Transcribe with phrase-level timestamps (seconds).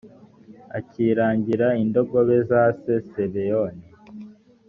[0.77, 3.85] akiragira indogobe za se sibeyoni